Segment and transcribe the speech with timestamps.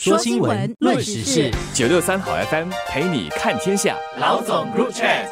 [0.00, 3.96] 说新闻，论时事，九六三好 FM 陪你看天下。
[4.20, 5.26] 老总 Group Chat，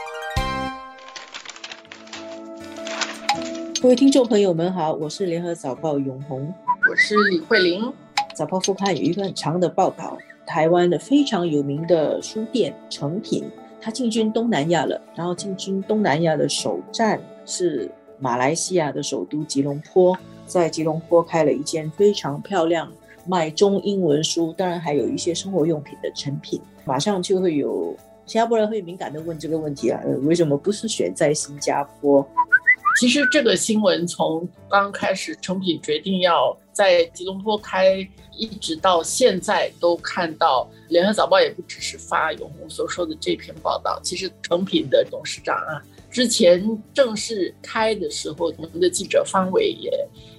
[3.80, 6.52] 各位听众朋友们好，我是联合早报永红，
[6.90, 7.92] 我是李慧玲。
[8.34, 13.48] 早报副刊有一个很长的报道，台湾的非常有名的书店成品，
[13.80, 15.00] 它进军东南亚了。
[15.14, 17.88] 然后进军东南亚的首站是
[18.18, 22.90] 马来西亚的首都吉隆坡，在吉隆坡开了一间非常漂亮。
[23.26, 32.26] 卖中英文书，当然还有一些生活用品的成品，马上就会有新加坡人会敏感的问这个问题啊，为什么不是选在新加坡？
[32.98, 37.96] 其实这个新闻从刚开始成品决定要在吉隆坡开，
[38.34, 45.82] 一直到现在都看到联合早报也不只是发永红所说的这篇报道，其实成品的董事长啊，
[46.16, 49.92] 之前正式开的时候，我们的记者方伟也。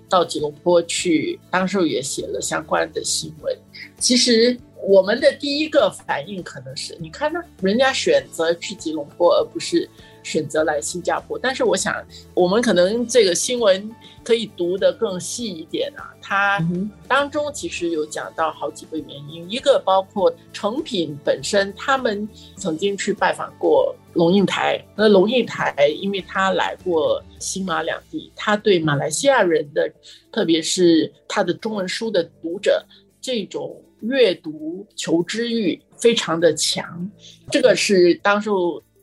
[0.10, 3.56] 到吉隆坡去，当时也写了相关的新闻。
[4.00, 9.88] 其实我们的第一个反应可能是，你看呢，人家选择去吉隆坡，而不是
[10.24, 11.38] 选择来新加坡。
[11.38, 12.02] 但是我想，
[12.34, 16.16] 我们可能这个新闻可以读得更细一点啊。
[16.22, 16.66] 它
[17.06, 23.94] 当中其实有讲到好几个原因，一个包括成品本身，他们曾经去拜访过。
[24.14, 29.92] 龙应台，那龙应台，因为他来过新马两地，他对马来西亚人的，
[30.32, 32.84] 特别是他的中文书的读者，
[33.22, 37.10] 这种阅读求知欲非常的强。
[37.52, 38.50] 这个是当时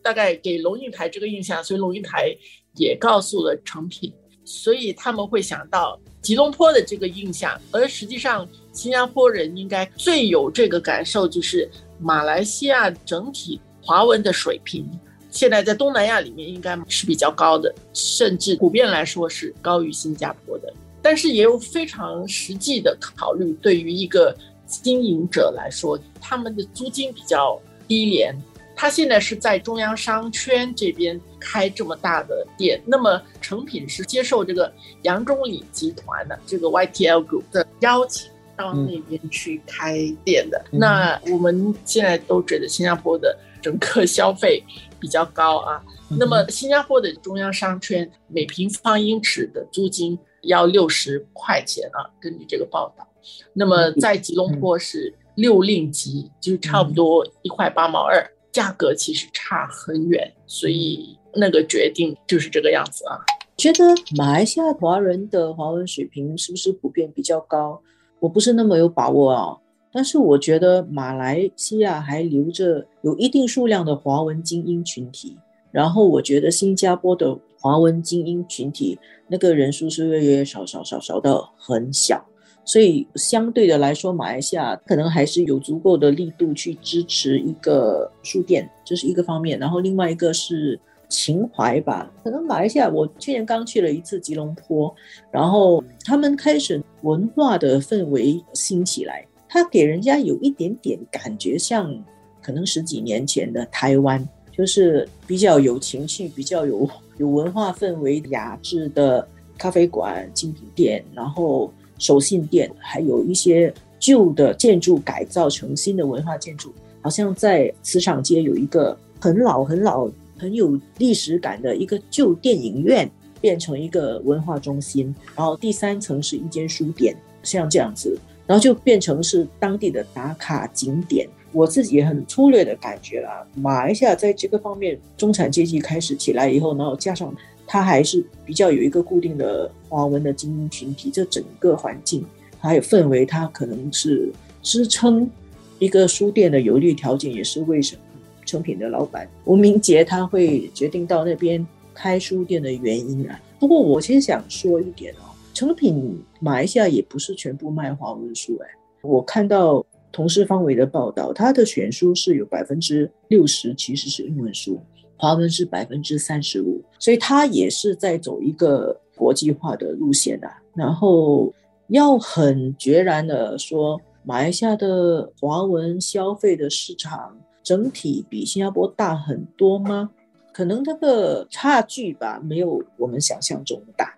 [0.02, 2.34] 大概给龙应台这个印象，所以龙应台
[2.76, 4.12] 也告诉了成品，
[4.44, 11.68] 所以他们会想到吉隆坡的这个印象，而实际上新加坡人应该最有这个感受，就是
[12.00, 14.88] 马来西亚整体华文的水平。
[15.30, 20.72] 现在在东南亚里面应该是比较高的，甚至普遍来说是高于新加坡的。
[21.02, 24.34] 但是也有非常实际的考虑，对于一个
[24.82, 28.34] 经营者来说，他们的租金比较低廉。
[28.76, 40.64] 他现在是在中央商圈这边开这么大的店，那么成品是接受这个杨忠礼集团的这个 YTL Group 的邀请到那边去开店的。
[40.70, 44.62] 那我们现在都觉得新加坡的整个消费。
[45.00, 45.84] 比较高啊，
[46.18, 53.06] 那么新加坡的中央商圈每平方英尺的租金要六十块钱啊，根据这个报道，
[53.52, 63.18] 那么在吉隆坡是六令吉，就差不多一块八毛二，价格其实差很远，所以那个决定就是这个样子啊。
[63.56, 63.84] 觉得
[64.16, 67.80] 马来西亚华人的华文水平是不是普遍比较高？
[68.18, 69.56] 我不是那么有把握啊。
[69.92, 75.38] 但是我觉得马来西亚还留着有一定数量的华文精英群体，
[75.70, 82.22] 然后我觉得新加坡的华文精英群体那个人数是越来越少，少少少到很小，
[82.62, 89.58] 所以相对的来说，马来西亚可能还是有足够的力度去支持一个书店，这是一个方面。
[89.58, 94.94] 然后另外一个是情怀吧，可能马来西亚我去年刚去了一次吉隆坡，
[95.30, 99.26] 然后他们开始文化的氛围兴起来。
[99.48, 101.98] 它给人家有一点点感觉，像
[102.42, 106.88] 可能十几年前的台湾，就是比较有情趣、比较有
[107.18, 109.26] 有文化氛围、雅致的
[109.58, 116.72] 咖啡馆、精品店，然后手信店，还有一些旧的建筑改造成新的文化建筑。
[117.00, 123.10] 好像在磁场街有一个很老、很老、很有历史感的一个旧电影院，
[123.40, 125.14] 变成一个文化中心。
[125.36, 128.18] 然后第三层是一间书店，像这样子。
[128.46, 131.26] 然后就变成是当地的打卡景点。
[131.54, 137.34] 我自己也很粗略的感觉啦，马来西亚在这个方面中产阶级开始起来以后，然后加上
[137.66, 142.22] 它还是比较有一个固定的华文的精英群体，这整个环境
[142.58, 144.30] 还有氛围，它可能是
[144.62, 145.30] 支撑
[145.78, 148.02] 一个书店的有利条件，也是为什么
[148.44, 153.40] 成品的老板吴明杰他会决定到那边开书店的原因啊。
[153.58, 155.30] 不过我先想说一点哦。
[155.54, 158.68] 成品马来西亚也不是全部卖华文书哎，
[159.02, 164.80] 我看到同事方伟的报道，他的选书是有百分之六十其实是英文书，
[165.16, 170.62] 华文是百分之三十五，所以他也是在走一个国际化的路线啊。
[170.72, 171.52] 然后
[171.88, 180.10] 要很决然的说，马来西亚的华文消费的市场整体比新加坡大很多吗？
[180.52, 184.16] 可能那个差距吧，没有我们想象中的大。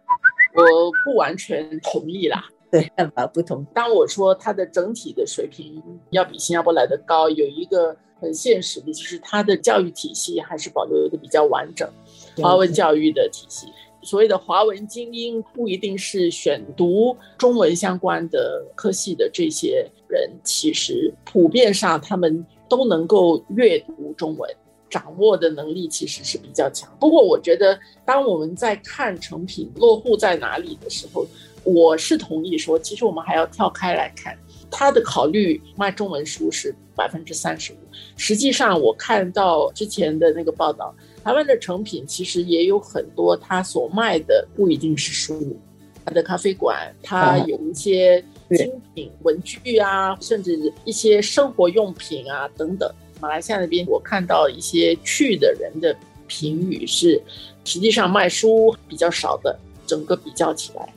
[0.54, 0.62] 我
[1.06, 3.64] 不完全同意啦，对，看法不同。
[3.74, 11.88] 当我说它的整体的水平要比新加坡来的高，有一个很现实的，就是它的教育体系还是保留的比较完整，
[12.36, 13.66] 华文教育的体系。
[14.02, 24.48] 所谓的华文精英不一定是选读中文相关的科系的这些人其实普遍上他们都能够阅读中文，
[24.88, 26.90] 掌握的能力其实是比较强。
[26.98, 31.26] 不过，我觉得当我们在看成品落户在哪里的时候，
[31.64, 34.38] 我是同意说，其实我们还要跳开来看，
[34.70, 37.76] 他的考虑卖中文书是百分之三十五。
[38.16, 40.94] 实际上，我看到之前的那个报道，
[41.24, 45.56] 台湾的成品其实也有很多，他所卖的不一定是书。
[46.04, 52.88] 他的咖啡馆，他有一些精品文具啊，甚至一些生活用品啊等等。
[53.20, 55.96] 马来西亚那边，我看到一些去的人的
[56.26, 57.20] 评语是，
[57.64, 60.92] 实际上卖书比较少的，整个比较起来。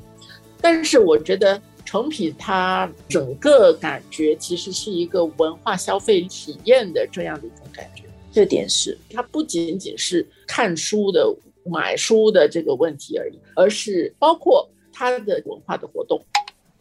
[0.61, 8.03] 但是我觉得成品它整个感觉其实是一个文化消费体验的这样的一种感觉。
[8.31, 11.33] 这点是，它不仅仅是看书的、
[11.65, 14.69] 买书的这个问题而已，而是包括。
[14.91, 16.21] 它的文化的活动，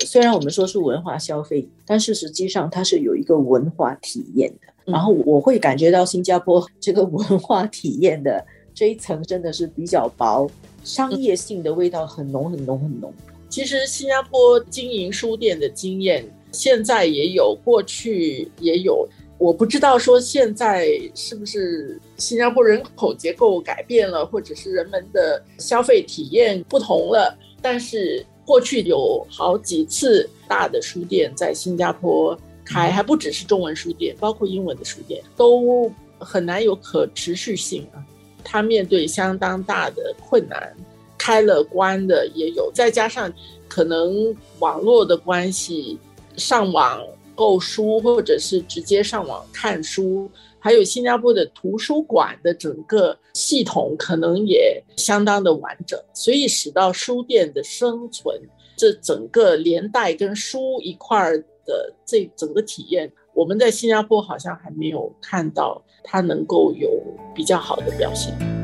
[0.07, 4.93] 虽然我们说是文化消费，但是实际上它是有一个文化体验的。
[4.93, 10.49] 然后我会感觉到新加坡 这个文化体验的这一层真的是比较薄，
[10.83, 13.13] 商业性的味道很浓很浓很浓。
[13.51, 19.07] 其实新加坡经营书店的经验，现在也有，过去也有。
[19.37, 27.37] 我不知道说现在是不是新加坡人口结构改变了，或者是人们的消费体验不同了。
[27.61, 32.35] 但是过去有好几次大的书店在新加坡
[32.65, 38.01] 开，还不只是中文书店，包括英文的书店都很难有可持续性啊。
[38.43, 40.75] 它面对相当大的困难，
[41.19, 43.31] 开了关的也有，再加上
[43.69, 45.99] 可能网络的关系，
[46.39, 47.03] 上网
[47.39, 50.29] 购书或者是直接上网看书。
[50.59, 58.37] 还有新加坡的图书馆的整个系统可能也相当的完整，所以使到书店的生存，
[58.77, 66.91] 这整个连带跟书一块儿的这整个体验，我们在新加坡好像还没有看到它能够有
[67.33, 68.58] 比较好的表现。